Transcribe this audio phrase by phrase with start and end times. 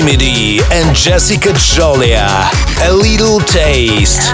[0.00, 2.26] Remedy and Jessica Jolia.
[2.88, 4.32] A little taste.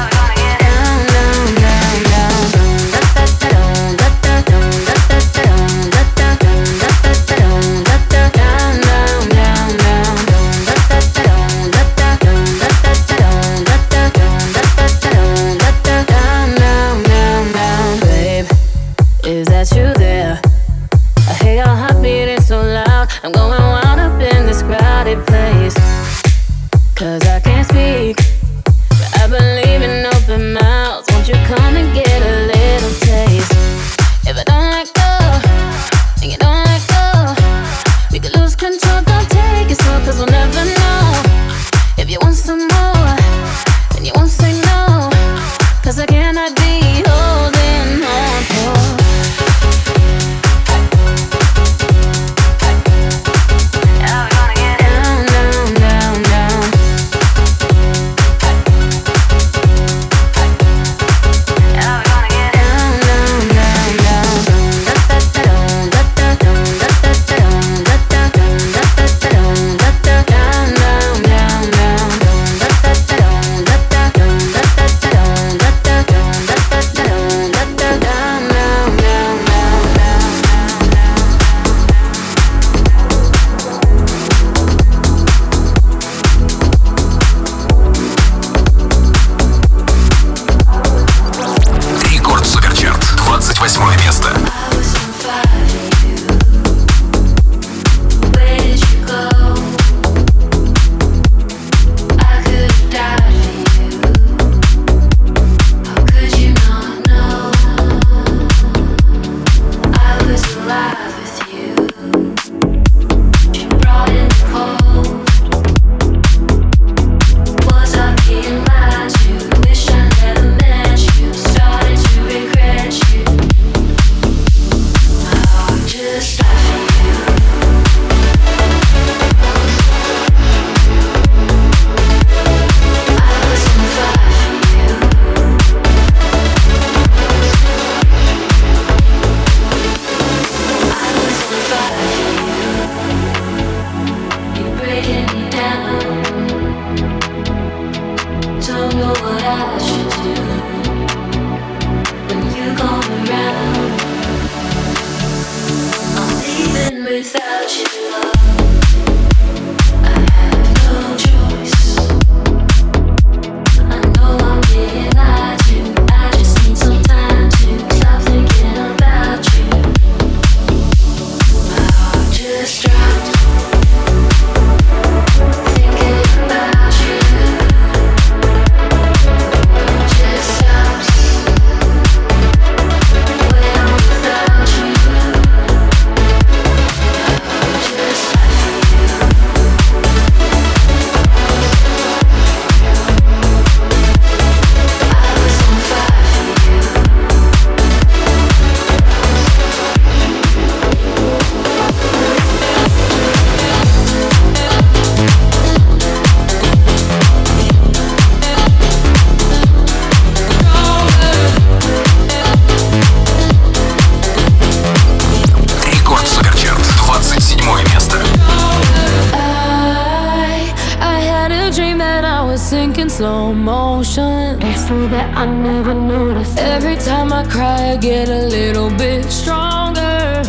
[225.38, 226.58] I never noticed.
[226.58, 230.42] Every time I cry, I get a little bit stronger,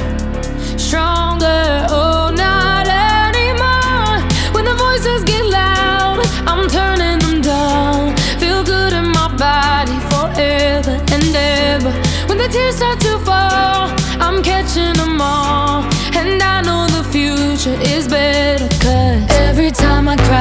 [0.86, 1.68] stronger.
[2.00, 4.18] Oh, not anymore.
[4.56, 6.18] When the voices get loud,
[6.52, 8.16] I'm turning them down.
[8.40, 11.92] Feel good in my body forever and ever.
[12.28, 13.82] When the tears start to fall,
[14.26, 15.84] I'm catching them all.
[16.18, 20.39] And I know the future is better, cause every time I cry,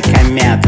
[0.00, 0.67] кометы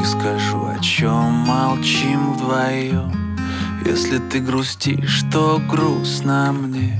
[0.00, 3.12] не скажу, о чем молчим вдвоем
[3.84, 6.98] Если ты грустишь, то грустно мне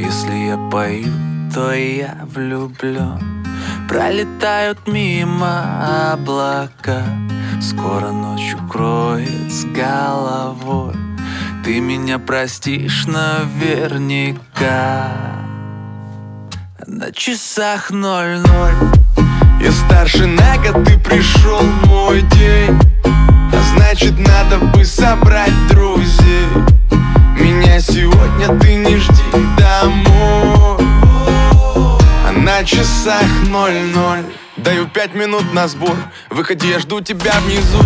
[0.00, 1.08] Если я пою,
[1.54, 3.44] то я влюблен
[3.88, 7.02] Пролетают мимо облака
[7.60, 10.94] Скоро ночью кроет с головой
[11.64, 15.12] Ты меня простишь наверняка
[16.86, 19.01] На часах ноль-ноль
[19.62, 26.48] я старше на год, ты пришел мой день А значит надо бы собрать друзей
[27.38, 30.84] Меня сегодня ты не жди домой
[32.28, 34.24] А на часах ноль-ноль
[34.56, 35.94] Даю пять минут на сбор
[36.30, 37.84] Выходи, я жду тебя внизу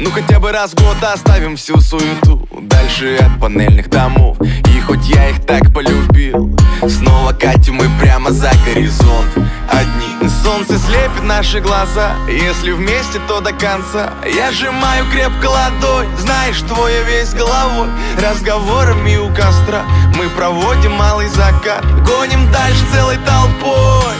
[0.00, 4.36] ну хотя бы раз в год оставим всю суету Дальше от панельных домов
[4.76, 6.53] И хоть я их так полюбил
[6.88, 9.28] Снова катим мы прямо за горизонт
[9.70, 16.60] Одни Солнце слепит наши глаза Если вместе, то до конца Я сжимаю крепко ладонь Знаешь,
[16.62, 17.88] твоя весь головой
[18.22, 19.82] Разговорами у костра
[20.18, 24.12] Мы проводим малый закат Гоним дальше целой толпой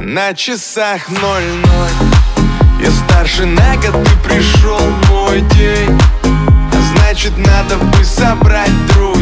[0.00, 2.12] На часах ноль-ноль
[2.84, 4.78] Я старше на год, и пришел
[5.10, 9.15] мой день А значит, надо бы собрать друг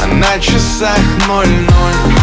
[0.03, 0.98] А на часах
[1.29, 2.22] ноль-ноль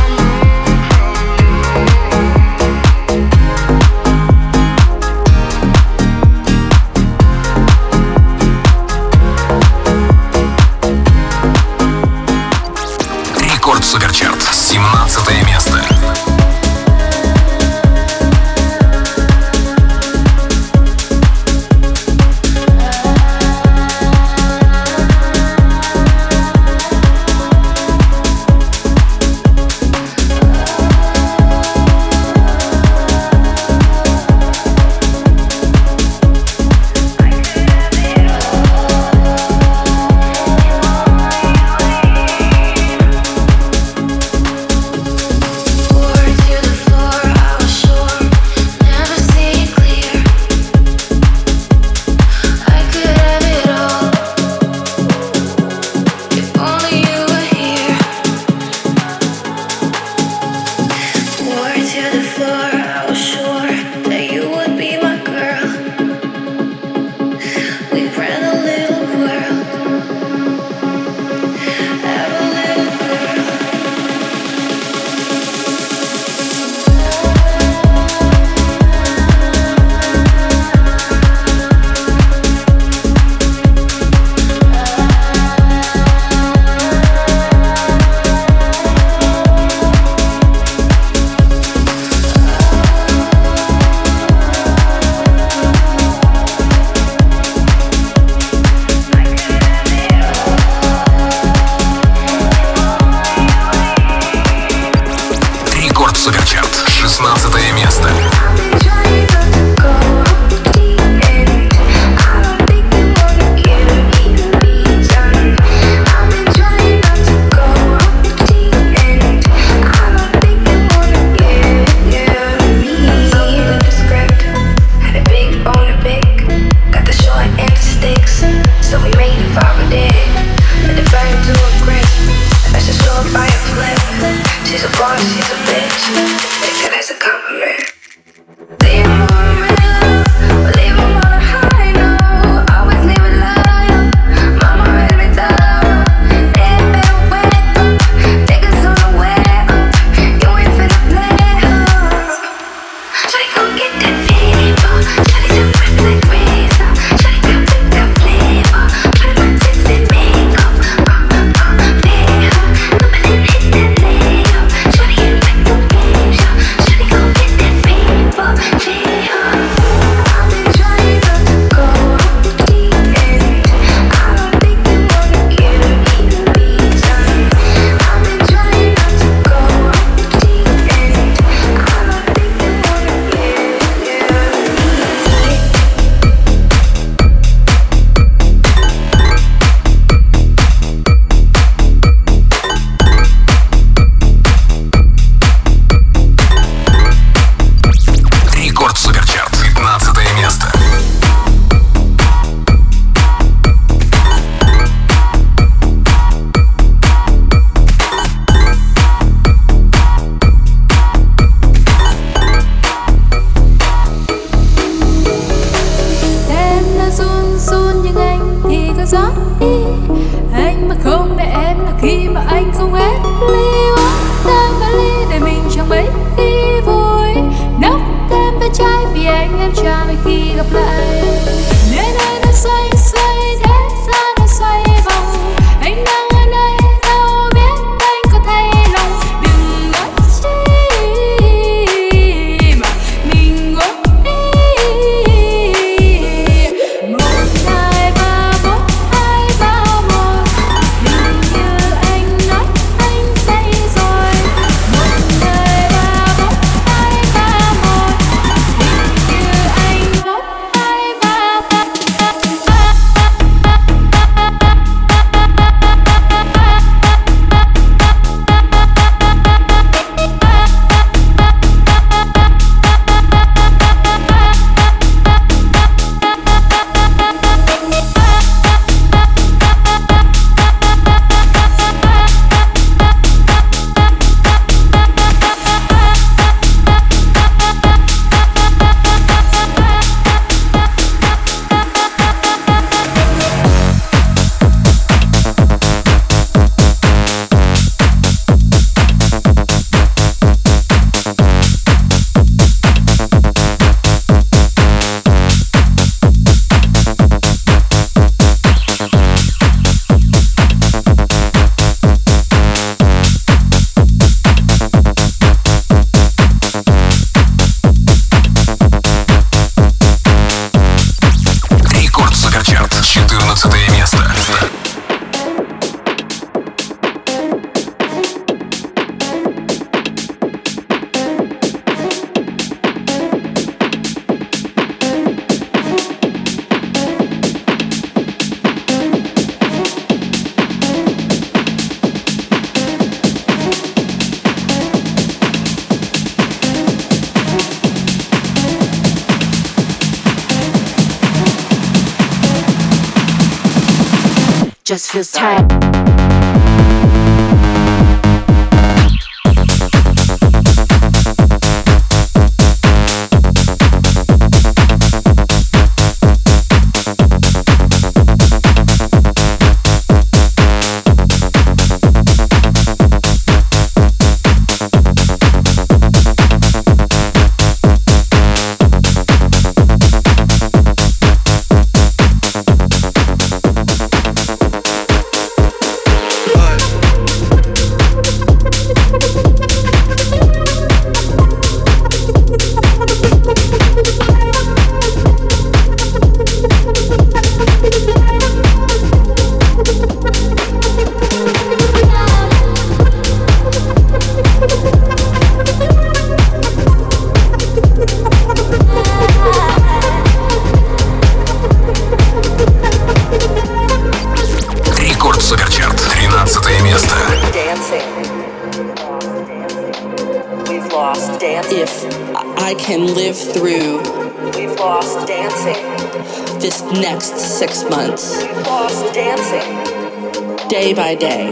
[430.90, 431.46] day by day.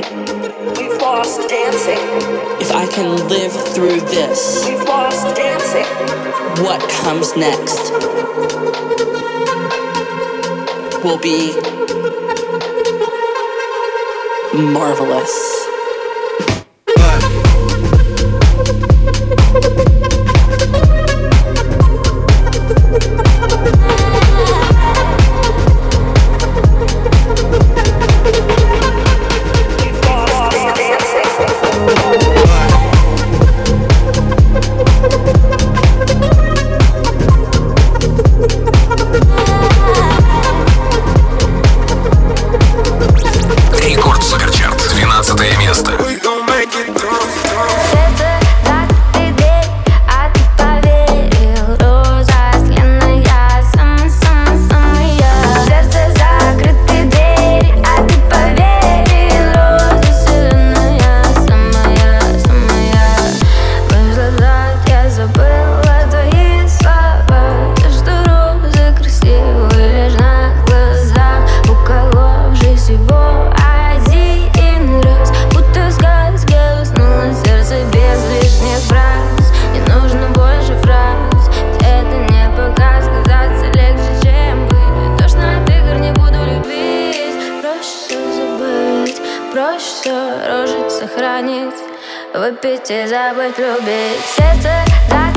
[0.77, 1.97] We've lost dancing.
[2.59, 5.85] If I can live through this, we've lost dancing.
[6.65, 7.91] What comes next
[11.03, 11.53] will be
[14.73, 15.56] marvelous.
[92.49, 94.71] Выпить и забыть любить Сердце
[95.09, 95.36] закрыто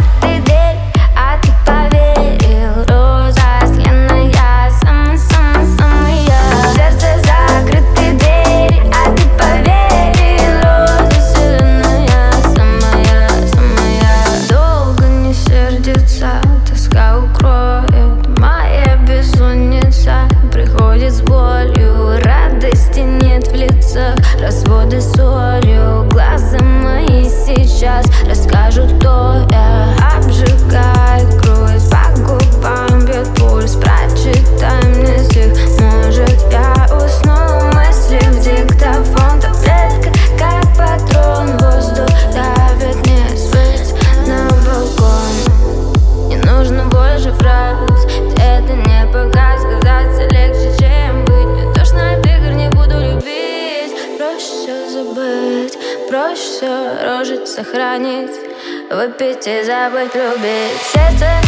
[59.89, 61.40] быть любить Сердце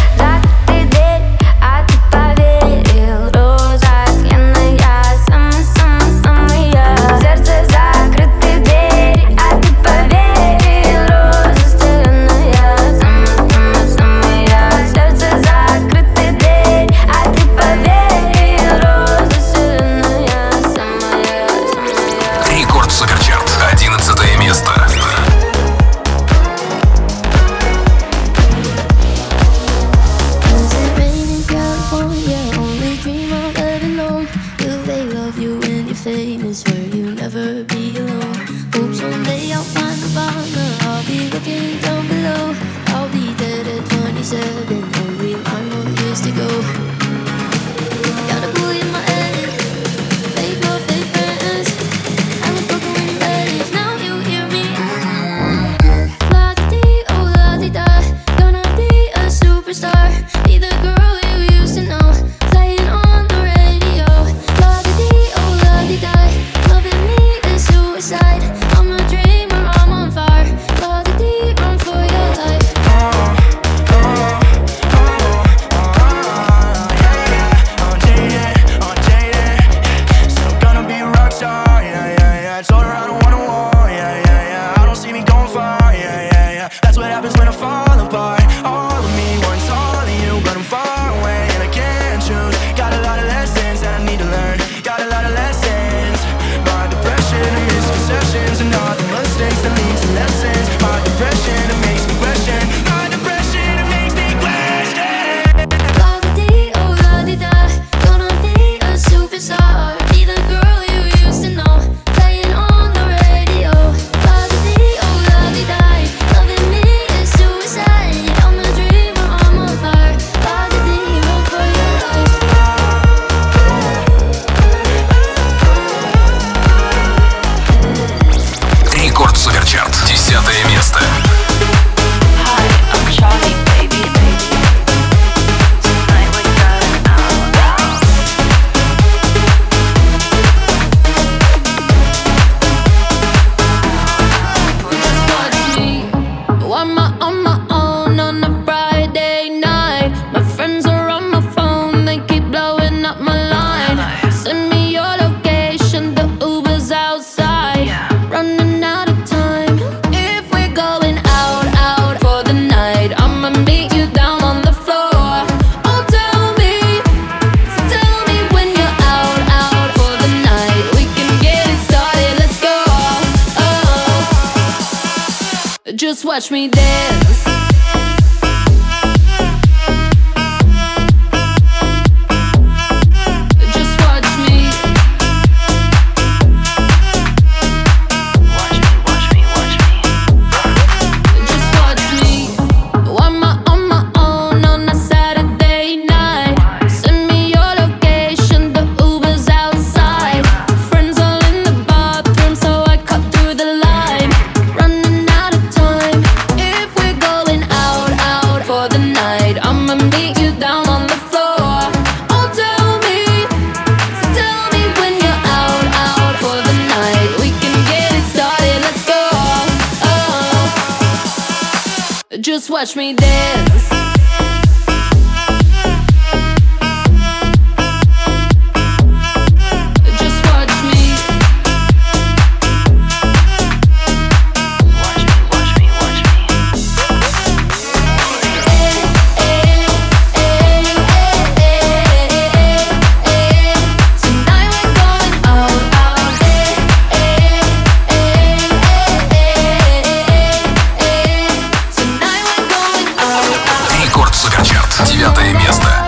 [254.14, 254.90] Рекорд Суперчарт.
[255.08, 256.01] Девятое место.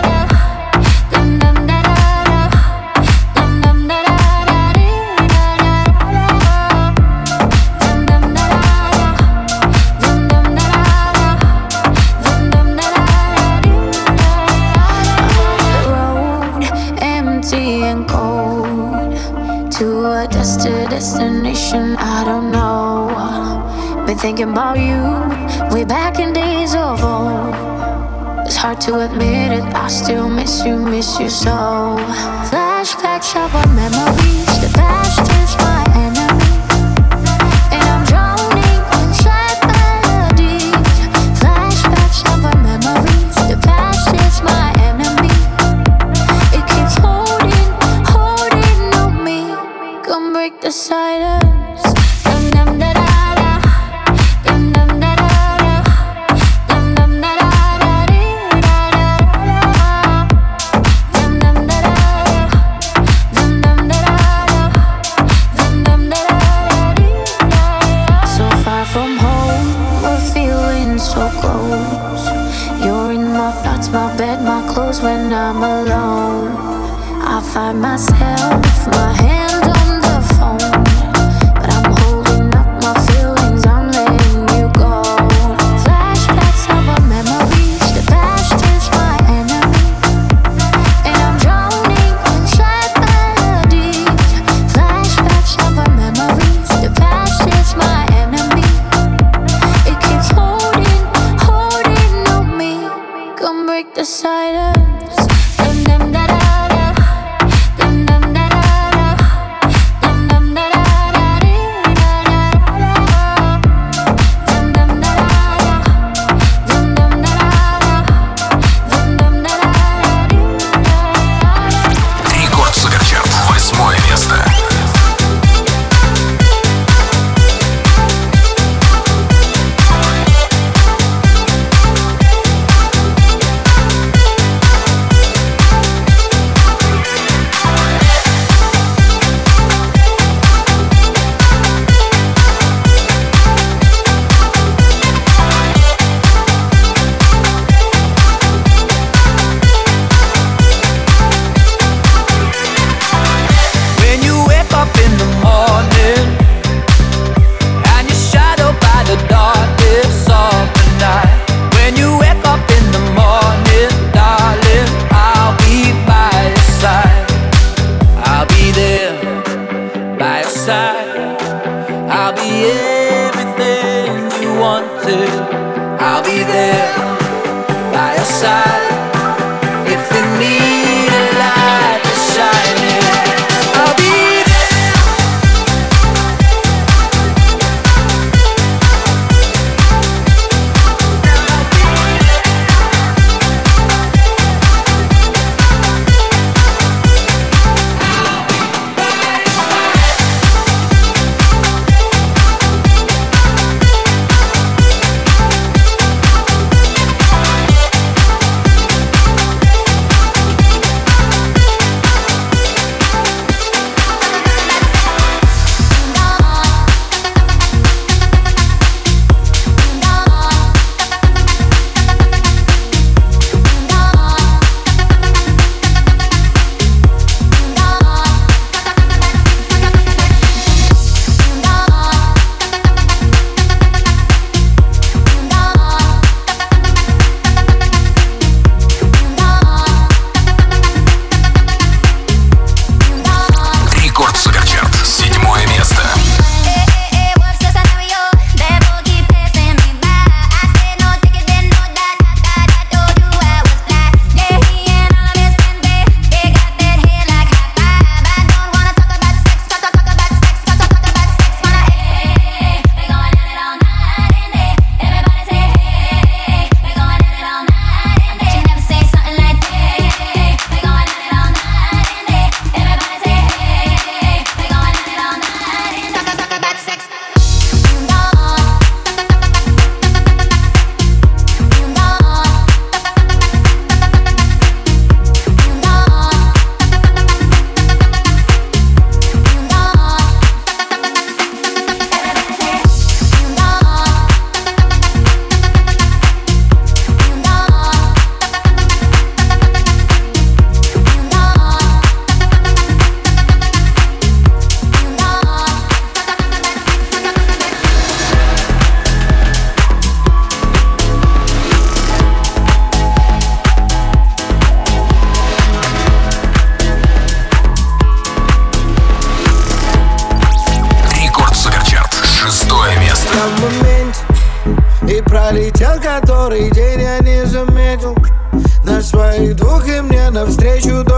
[28.75, 29.63] hard to admit it.
[29.75, 31.97] I still miss you, miss you so.
[32.49, 34.24] Flashbacks of our memories.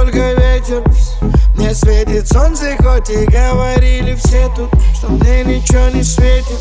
[0.04, 0.84] только ветер
[1.56, 6.60] Мне светит солнце, хоть и говорили все тут Что мне ничего не светит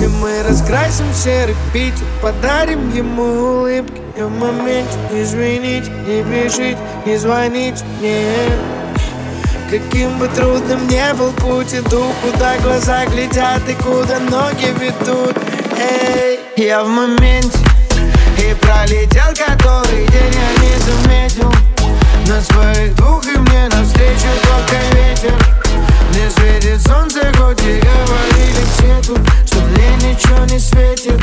[0.00, 3.22] И мы раскрасим серый Питер Подарим ему
[3.60, 8.26] улыбки И в моменте не звенить, не бежить, не звонить мне.
[9.70, 15.36] Каким бы трудным не был путь, иду, куда глаза глядят и куда ноги ведут.
[15.78, 17.56] Эй, я в моменте,
[18.38, 21.52] и пролетел который день, я не заметил.
[22.28, 25.32] На своих двух и мне навстречу только ветер
[26.12, 31.18] Не светит солнце, хоть и говорили все тут Что мне ничего не светит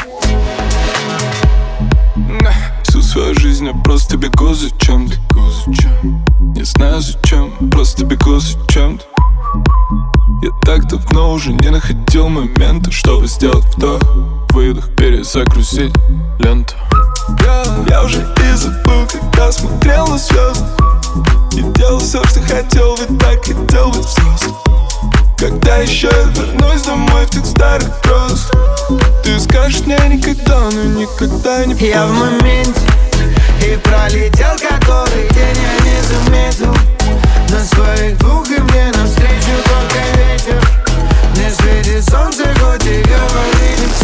[2.88, 5.16] Всю свою жизнь я просто бегу за чем-то
[6.56, 9.06] Не знаю зачем, просто бегу за чем-то
[10.42, 14.02] Я так давно уже не находил момента, чтобы сделать вдох
[14.56, 15.94] выдох, перезагрузить
[16.40, 16.76] ленту
[17.90, 20.64] Я уже и забыл, когда смотрел на звезды
[21.52, 24.56] И делал все, что хотел, ведь так хотел быть взрослым
[25.38, 28.48] Когда еще я вернусь домой в тех старых гроз
[29.26, 32.80] Ты скажешь мне никогда, но никогда не поздно Я в моменте
[33.62, 36.74] и пролетел который день, я не заметил
[37.50, 40.70] На своих двух и мне навстречу только ветер
[41.36, 43.55] Не светит солнце, хоть и говорит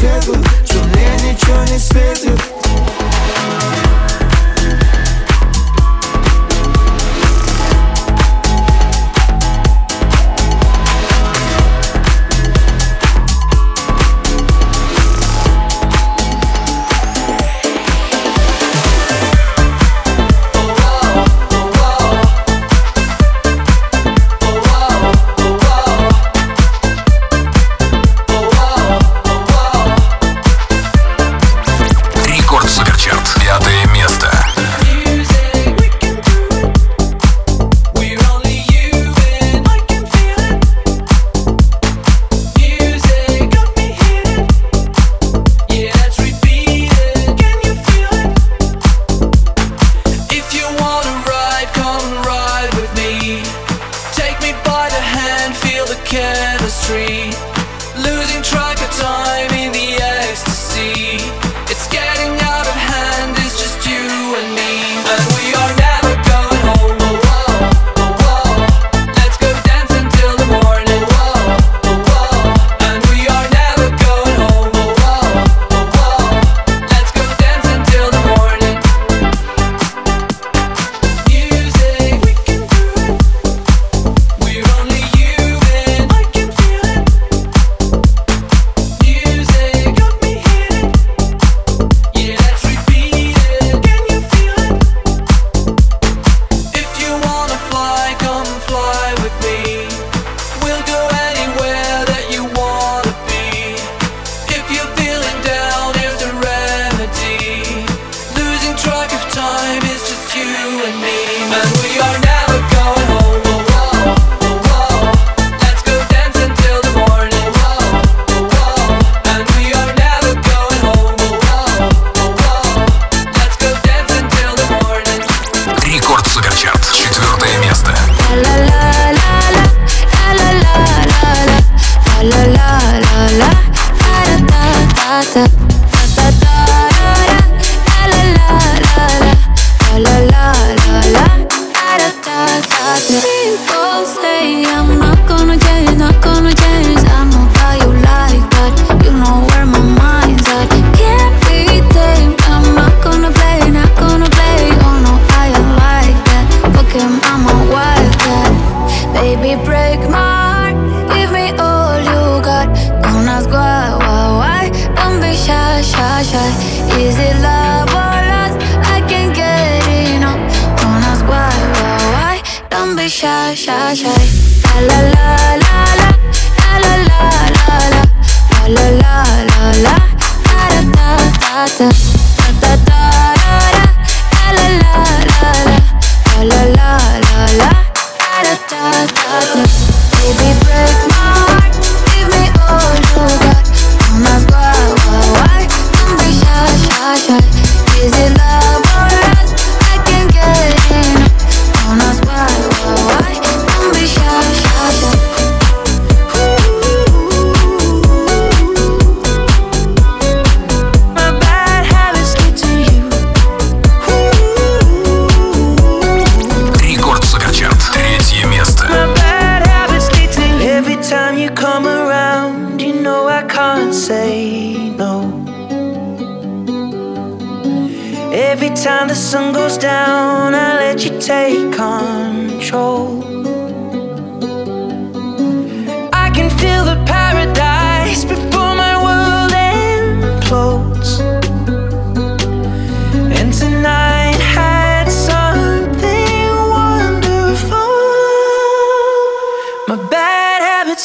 [0.02, 0.36] свету
[0.66, 2.40] Что мне ничего не светит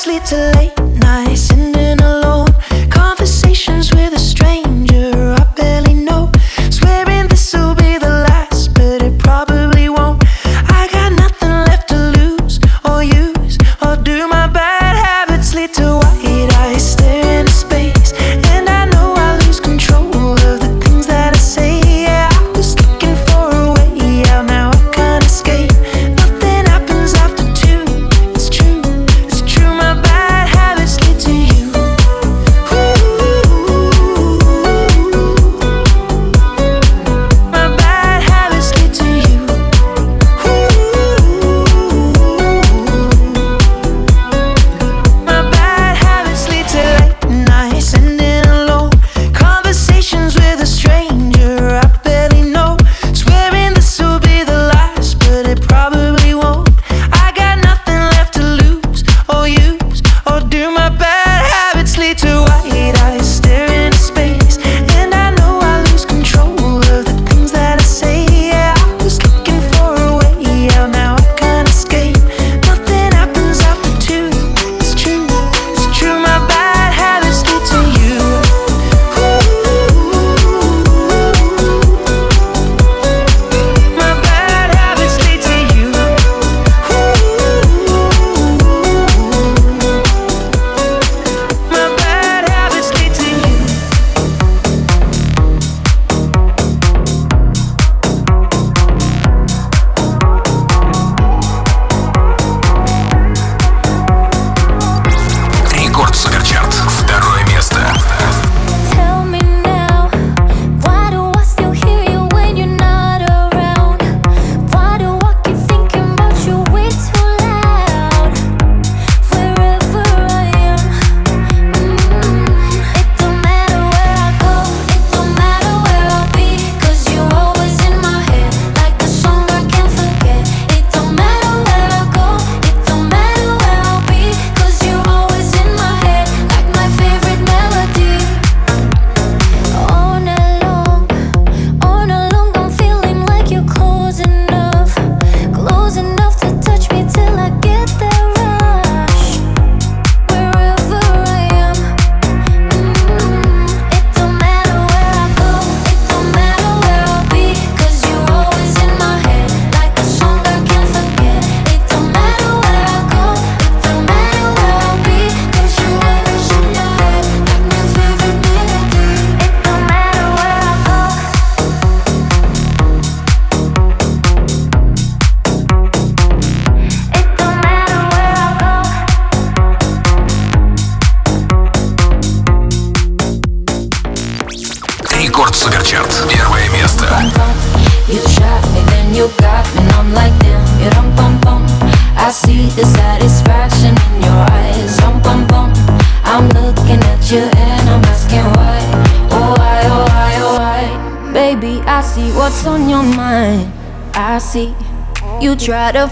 [0.00, 0.85] Sleep too late.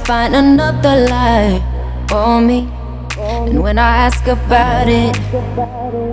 [0.07, 1.63] find another life
[2.09, 2.69] for me.
[3.19, 5.15] And when I ask about it,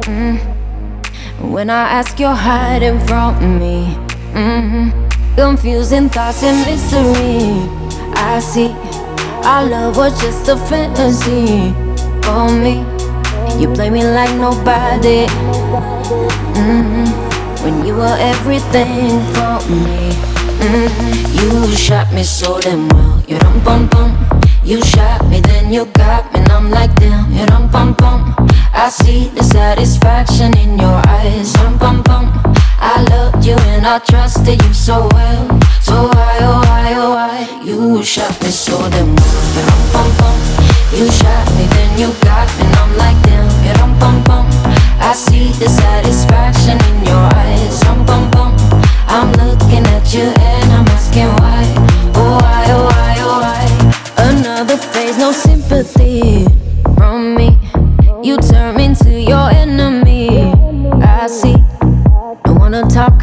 [0.07, 0.37] mm,
[1.51, 3.93] when I ask, you're hiding from me.
[4.33, 4.91] Mm,
[5.35, 7.67] confusing thoughts and mystery.
[8.15, 8.69] I see
[9.43, 11.73] our love was just a fantasy
[12.23, 12.85] for me.
[13.61, 15.25] You play me like nobody.
[16.59, 17.07] Mm,
[17.63, 20.30] when you were everything for me.
[20.61, 21.39] Mm-hmm.
[21.41, 23.23] You shot me so damn well.
[23.27, 24.09] You rum bum bum.
[24.63, 27.31] You shot me, then you got me, and I'm like damn.
[27.33, 28.35] You rum bum bum.
[28.71, 31.51] I see the satisfaction in your eyes.
[31.57, 32.31] Rum bum bum.
[32.79, 35.47] I loved you and I trusted you so well.
[35.81, 37.39] So why oh why oh why?
[37.65, 39.41] You shot me so damn well.
[39.55, 40.35] You rum bum bum.
[40.93, 43.49] You shot me, then you got me, and I'm like damn.
[43.65, 44.45] You rum bum bum.
[45.01, 47.81] I see the satisfaction in your eyes.
[47.87, 48.53] Rum bum bum.
[49.09, 50.50] I'm looking at you.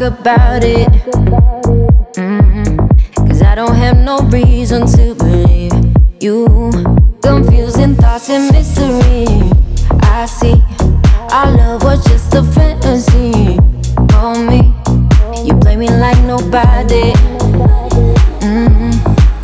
[0.09, 0.87] about it.
[2.17, 3.27] Mm-hmm.
[3.27, 5.73] Cause I don't have no reason to believe
[6.19, 6.45] you.
[7.21, 9.27] Confusing thoughts and mystery.
[10.17, 10.57] I see
[11.37, 13.59] our love was just a fantasy.
[14.15, 14.59] On me,
[15.47, 17.11] you play me like nobody.
[18.49, 18.91] Mm-hmm.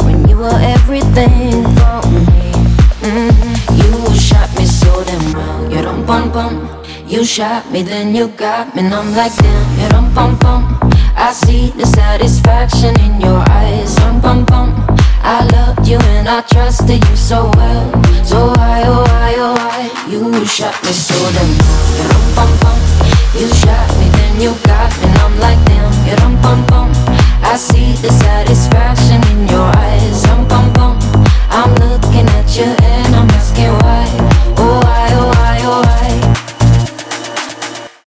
[0.06, 2.24] When you were everything for me,
[3.06, 3.76] mm-hmm.
[3.80, 5.72] you shot me so damn well.
[5.72, 6.65] You don't bum bum.
[7.16, 10.68] You shot me, then you got me, and I'm like damn, yeah, dum pum pum.
[11.16, 14.70] I see the satisfaction in your eyes, dum pum pum.
[15.24, 17.88] I loved you and I trusted you so well,
[18.32, 22.78] so why oh why oh why you shot me so damn, yeah, dum pum pum.
[23.40, 26.92] You shot me, then you got me, and I'm like damn, yeah, dum pum pum.
[27.50, 30.05] I see the satisfaction in your eyes.